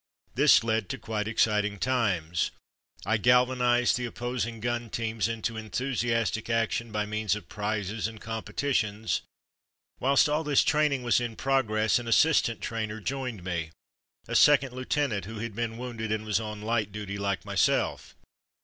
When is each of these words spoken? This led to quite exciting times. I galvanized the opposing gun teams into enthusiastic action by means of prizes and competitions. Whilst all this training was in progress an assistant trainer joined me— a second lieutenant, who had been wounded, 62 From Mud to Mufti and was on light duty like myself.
This 0.33 0.63
led 0.63 0.89
to 0.89 0.97
quite 0.97 1.27
exciting 1.27 1.77
times. 1.77 2.49
I 3.05 3.17
galvanized 3.17 3.97
the 3.97 4.07
opposing 4.07 4.59
gun 4.59 4.89
teams 4.89 5.27
into 5.27 5.57
enthusiastic 5.57 6.49
action 6.49 6.91
by 6.91 7.05
means 7.05 7.35
of 7.35 7.47
prizes 7.49 8.07
and 8.07 8.19
competitions. 8.19 9.21
Whilst 9.99 10.27
all 10.27 10.43
this 10.43 10.63
training 10.63 11.03
was 11.03 11.21
in 11.21 11.35
progress 11.35 11.99
an 11.99 12.07
assistant 12.07 12.61
trainer 12.61 12.99
joined 12.99 13.43
me— 13.43 13.69
a 14.27 14.33
second 14.35 14.73
lieutenant, 14.73 15.25
who 15.25 15.37
had 15.37 15.53
been 15.53 15.77
wounded, 15.77 16.09
62 16.09 16.17
From 16.17 16.19
Mud 16.21 16.25
to 16.25 16.27
Mufti 16.27 16.41
and 16.49 16.57
was 16.63 16.63
on 16.63 16.67
light 16.67 16.91
duty 16.91 17.17
like 17.19 17.45
myself. 17.45 18.15